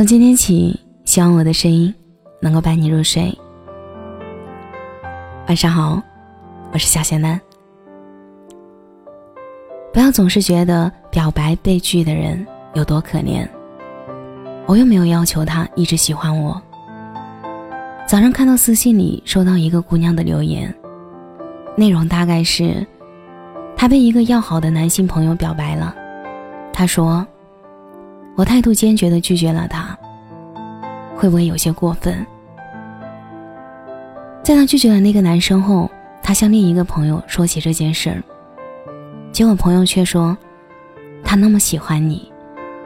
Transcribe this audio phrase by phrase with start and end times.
[0.00, 1.94] 从今天起，希望我的声音
[2.40, 3.30] 能够伴你入睡。
[5.46, 6.02] 晚上好，
[6.72, 7.38] 我是小仙男。
[9.92, 13.46] 不要总是觉得表白被拒的人有多可怜，
[14.64, 16.58] 我又没有要求他一直喜欢我。
[18.08, 20.74] 早上看到私信里收到一个姑娘的留言，
[21.76, 22.86] 内容大概是，
[23.76, 25.94] 她被一个要好的男性朋友表白了，
[26.72, 27.22] 她说。
[28.36, 29.89] 我态度坚决的拒绝了他，
[31.20, 32.26] 会不会有些过分？
[34.42, 35.90] 在他拒绝了那个男生后，
[36.22, 38.22] 他向另一个朋友说起这件事儿，
[39.30, 40.34] 结果朋友却说，
[41.22, 42.32] 他那么喜欢你，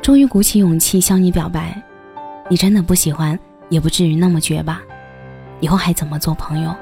[0.00, 1.76] 终于鼓起勇气向你表白，
[2.48, 4.80] 你真的不喜欢也不至于那么绝吧？
[5.60, 6.74] 以后还怎么做朋友？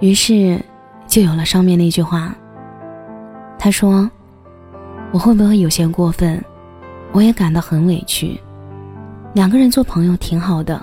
[0.00, 0.60] 于是，
[1.06, 2.34] 就有了上面那句话。
[3.58, 4.10] 他说。
[5.12, 6.44] 我会不会有些过分？
[7.12, 8.38] 我也感到很委屈。
[9.36, 10.82] 两个人做朋友挺好的，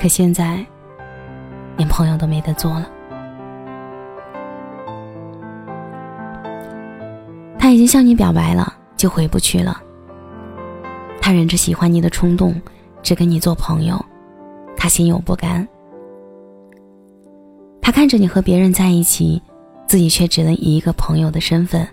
[0.00, 0.64] 可现在
[1.76, 2.88] 连朋友都没得做了。
[7.58, 9.82] 他已经向你表白了，就回不去了。
[11.20, 12.54] 他忍着喜欢你的冲动，
[13.02, 14.00] 只跟你做朋友，
[14.76, 15.66] 他心有不甘。
[17.80, 19.42] 他看着你和别人在一起，
[19.88, 21.84] 自己却只能以一个朋友的身份。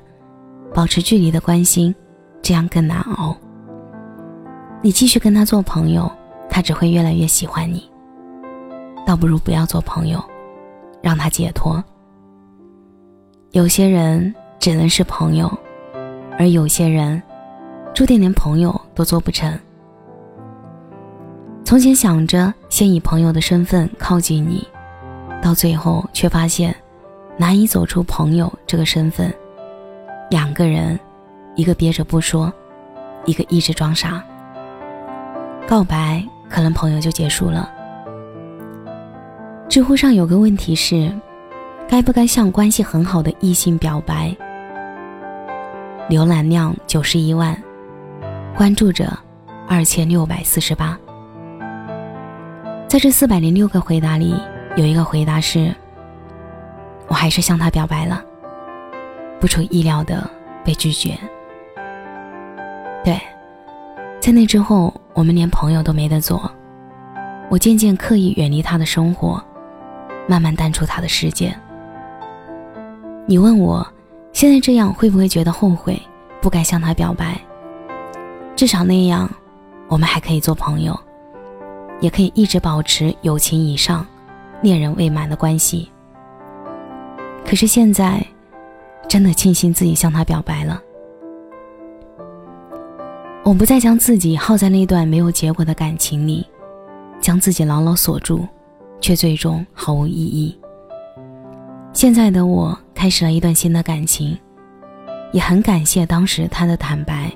[0.72, 1.96] 保持距离的关心，
[2.44, 3.36] 这样更难熬。
[4.82, 6.10] 你继续跟他做朋友，
[6.50, 7.90] 他只会越来越喜欢你。
[9.06, 10.24] 倒不如不要做朋友，
[11.02, 11.84] 让他解脱。
[13.52, 15.52] 有些人只能是朋友，
[16.38, 17.22] 而有些人
[17.94, 19.60] 注定连朋友都做不成。
[21.66, 24.66] 从前想着先以朋友的身份靠近你，
[25.42, 26.74] 到最后却发现
[27.38, 29.34] 难以走出朋友这个身份。
[30.30, 30.98] 两个人，
[31.56, 32.52] 一个憋着不说，
[33.26, 34.24] 一个一直装傻。
[35.70, 37.72] 告白可能朋友就结束了。
[39.70, 41.14] 知乎上有个问题是：
[41.88, 44.36] 该不该向关系很好的异性表白？
[46.10, 47.56] 浏览量九十一万，
[48.58, 49.16] 关注者
[49.68, 50.98] 二千六百四十八。
[52.88, 54.34] 在这四百零六个回答里，
[54.76, 55.72] 有一个回答是：
[57.08, 58.24] 我还是向他表白了。
[59.40, 60.28] 不出意料的
[60.66, 61.16] 被拒绝。
[63.04, 63.22] 对，
[64.30, 66.52] 在那之后，我们连朋友都没得做。
[67.50, 69.44] 我渐渐刻意远离他的生活，
[70.28, 71.52] 慢慢淡出他的世界。
[73.26, 73.84] 你问我，
[74.32, 76.00] 现在这样会不会觉得后悔，
[76.44, 77.42] 不该向他表白？
[78.56, 79.28] 至少那样，
[79.88, 80.96] 我们还可以做朋友，
[82.00, 84.06] 也可以一直保持友情以上、
[84.62, 85.90] 恋人未满的关系。
[87.44, 88.24] 可是现在。
[89.08, 90.80] 真的庆幸自己向他表白了。
[93.50, 96.46] 我不再将自己耗在那段没有结果的感情里，
[97.20, 98.48] 将自己牢牢锁住，
[99.02, 100.56] 却最终毫无意义。
[101.92, 104.38] 现在的我开始了一段新的感情，
[105.34, 107.32] 也很感谢当时他的坦白，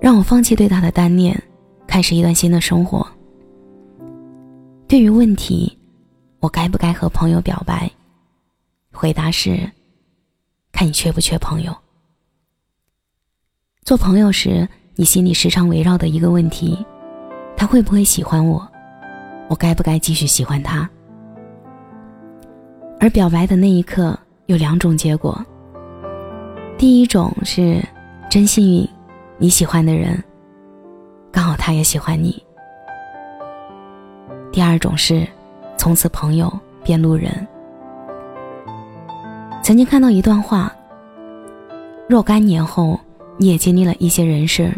[0.00, 1.40] 让我放弃对他的单恋，
[1.86, 3.06] 开始一段新的生活。
[4.88, 5.78] 对于问题，
[6.40, 7.88] 我该不该和朋友表白？
[8.92, 9.70] 回答是：
[10.72, 11.72] 看你缺不缺朋友。
[13.88, 16.84] 做朋友时，你心里时常围绕的一个问题：
[17.56, 18.68] 他会不会喜欢我？
[19.48, 20.86] 我该不该继续喜欢他？
[23.00, 25.42] 而表白的那一刻有两种结果。
[26.76, 27.82] 第一种是
[28.28, 28.86] 真幸运，
[29.38, 30.22] 你喜欢的人
[31.32, 32.44] 刚好他也喜欢你。
[34.52, 35.26] 第二种是
[35.78, 36.52] 从此朋友
[36.84, 37.32] 变路人。
[39.62, 40.70] 曾经看到一段话：
[42.06, 43.00] 若干年后，
[43.38, 44.70] 你也经历了一些人事，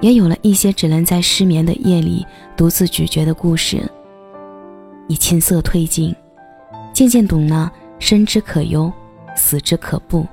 [0.00, 2.24] 也有了一些只能在失眠的夜里
[2.56, 3.82] 独自咀嚼的故事。
[5.08, 6.14] 你青涩褪尽，
[6.92, 8.92] 渐渐懂了生之可忧，
[9.34, 10.26] 死之可怖。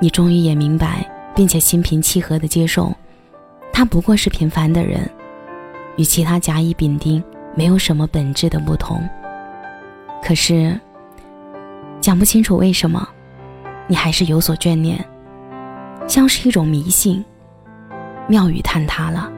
[0.00, 1.04] 你终于也明白，
[1.34, 2.94] 并且心平气和地接受，
[3.72, 5.10] 他不过是平凡的人，
[5.96, 7.22] 与其他甲乙丙丁
[7.54, 9.02] 没有什么本质的不同。
[10.22, 10.78] 可是。
[11.98, 13.08] 讲不清楚为什么，
[13.88, 15.04] 你还是有所眷恋，
[16.06, 17.24] 像是一种迷信。
[18.28, 19.30] 庙宇坍塌了，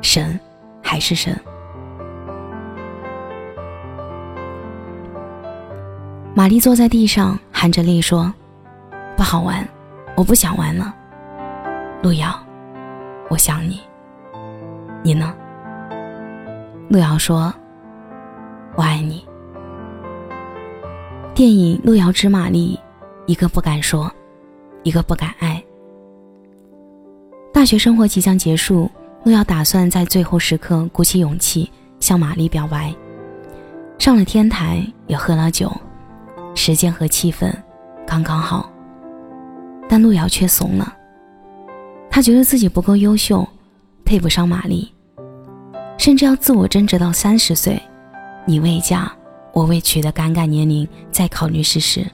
[0.00, 0.38] 神
[0.82, 1.38] 还是神。
[6.34, 8.32] 玛丽坐在地上，含着泪说
[9.16, 9.68] ：“不好玩，
[10.16, 10.94] 我不想玩了。”
[12.02, 12.34] 路遥，
[13.28, 13.80] 我想你。
[15.02, 15.34] 你呢？
[16.88, 17.52] 路遥说
[18.76, 19.26] ：“我爱你。”
[21.34, 22.80] 电影《路遥知马力》，
[23.30, 24.10] 一个不敢说，
[24.84, 25.61] 一个不敢爱。
[27.62, 28.90] 大学生活即将结束，
[29.22, 31.70] 路遥打算在最后时刻鼓起勇气
[32.00, 32.92] 向玛丽表白。
[34.00, 35.72] 上了天台，也喝了酒，
[36.56, 37.54] 时间和气氛
[38.04, 38.68] 刚刚好。
[39.88, 40.92] 但路遥却怂了，
[42.10, 43.48] 他觉得自己不够优秀，
[44.04, 44.92] 配不上玛丽，
[45.96, 47.80] 甚至要自我争执到三十岁，
[48.44, 49.08] 你未嫁，
[49.52, 52.04] 我未娶的尴尬年龄再考虑事实。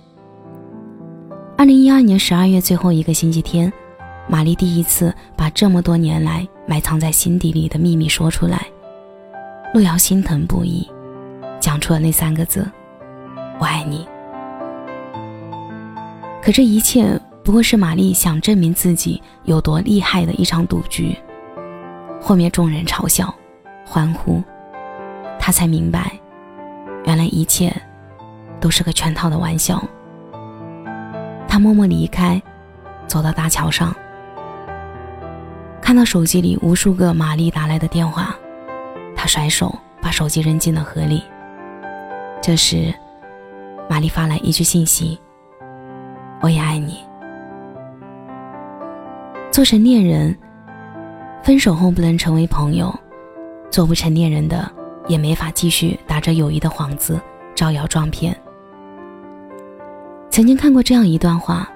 [1.57, 3.73] 二零一二年十二月最后一个星期天，
[4.29, 8.67] 玛丽第一次把这么多年来埋藏在心底里的秘密说出来，
[9.73, 10.87] 路遥心疼不已，
[11.59, 12.71] 讲出了那三个字
[13.59, 14.07] ：“我爱你。”
[16.43, 17.21] 可这一切。
[17.45, 21.17] 不过是玛丽想证明自己有多厉害的一场赌局。
[22.21, 23.35] 后面众人嘲笑、
[23.87, 24.43] 欢呼，
[25.41, 26.13] 他才明白，
[27.07, 27.75] 原来一切
[28.61, 29.83] 都是个圈套的玩笑。
[31.49, 32.39] 他默默离开，
[33.07, 33.97] 走到大桥上，
[35.89, 38.37] 看到手机里无数个玛丽打来的电话，
[39.17, 41.23] 他甩手把手机扔进了河里。
[42.43, 42.93] 这时，
[43.89, 45.19] 玛丽发来一句信息
[46.45, 46.99] ：“我也爱你。”
[49.51, 50.37] 做成恋人，
[51.43, 52.91] 分手后不能成为朋友；
[53.71, 54.71] 做不成恋人的，
[55.07, 57.19] 也没法继续打着友谊的幌子
[57.55, 58.39] 招摇撞骗。
[60.29, 61.67] 曾经看过这样一段话：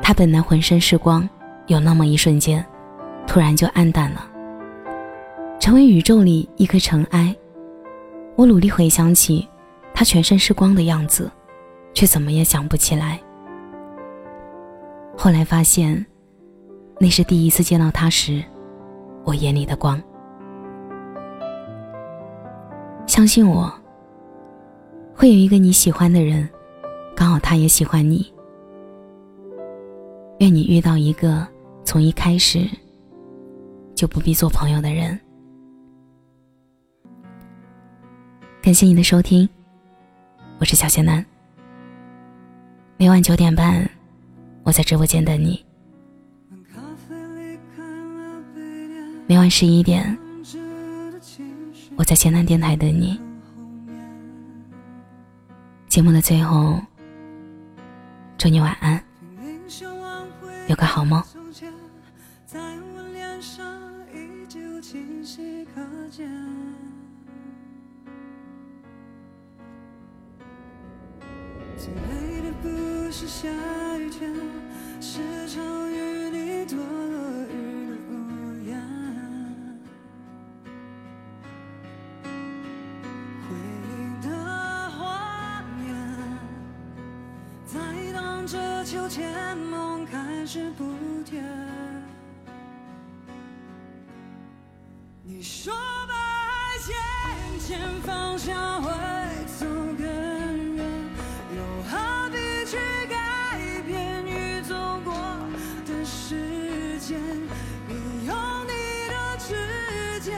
[0.00, 1.28] 他本来浑身是光，
[1.66, 2.64] 有那么一瞬间，
[3.26, 4.28] 突然就暗淡了，
[5.58, 7.34] 成为宇宙里一颗尘埃。
[8.36, 9.48] 我努力回想起
[9.92, 11.30] 他全身是光的样子，
[11.92, 13.20] 却怎么也想不起来。
[15.16, 16.04] 后来发现。
[16.98, 18.42] 那是第一次见到他时，
[19.22, 20.02] 我眼里的光。
[23.06, 23.70] 相信我，
[25.14, 26.48] 会有一个你喜欢的人，
[27.14, 28.32] 刚好他也喜欢你。
[30.38, 31.46] 愿你遇到一个
[31.84, 32.66] 从一开始
[33.96, 35.18] 就不必做朋友的人。
[38.62, 39.48] 感谢你的收听，
[40.58, 41.24] 我是小仙男。
[42.98, 43.88] 每晚九点半，
[44.64, 45.64] 我在直播间等你。
[49.26, 50.16] 每晚十一点，
[51.96, 53.18] 我在咸南电台等你。
[55.88, 56.78] 节目的最后，
[58.36, 59.02] 祝你晚安，
[60.68, 61.22] 有个好梦。
[71.78, 72.68] 最美的不
[73.12, 73.48] 是下
[73.98, 74.32] 雨天，
[75.00, 77.18] 是场与你多落
[77.52, 77.54] 雨
[77.90, 78.12] 的屋
[78.64, 78.68] 檐。
[83.42, 83.48] 回
[83.84, 83.90] 忆
[84.26, 84.28] 的
[84.90, 85.84] 画面，
[87.66, 87.78] 在
[88.12, 88.56] 荡着。
[88.84, 90.84] 秋千，梦开始不
[91.24, 91.44] 甜。
[95.24, 95.74] 你说
[96.06, 96.96] 把爱渐
[97.58, 98.88] 渐放下会
[99.58, 100.35] 走更远，
[107.06, 107.20] 间？
[107.86, 108.34] 你用
[108.66, 108.72] 你
[109.08, 109.54] 的指
[110.20, 110.34] 尖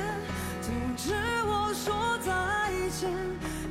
[0.60, 1.14] 阻止
[1.46, 2.30] 我说再
[2.90, 3.10] 见，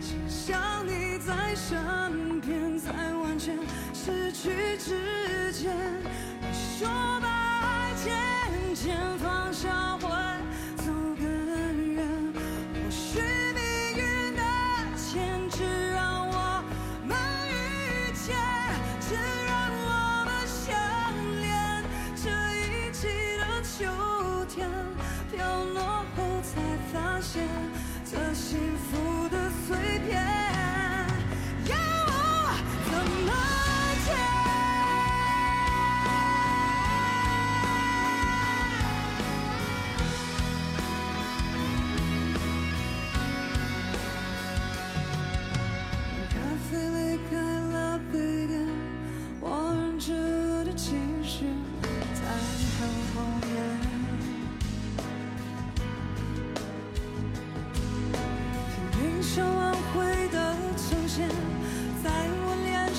[0.02, 3.56] 想象你在身边在完全。
[3.94, 5.76] 失去之前，
[6.42, 6.48] 你
[6.80, 6.90] 说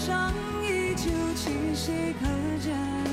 [0.09, 0.33] 上
[0.65, 2.27] 依旧清晰可
[2.65, 3.08] 见。